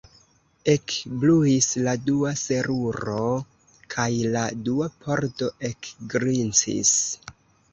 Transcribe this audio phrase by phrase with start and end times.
[0.71, 3.25] Ekbruis la dua seruro,
[3.95, 6.97] kaj la dua pordo ekgrincis.